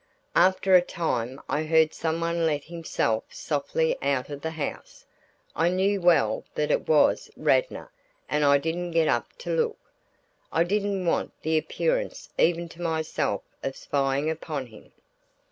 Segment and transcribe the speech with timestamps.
[0.35, 5.05] After a time I heard someone let himself softly out of the house;
[5.55, 7.91] I knew well that it was Radnor
[8.27, 9.77] and I didn't get up to look.
[10.51, 14.91] I didn't want the appearance even to myself of spying upon him.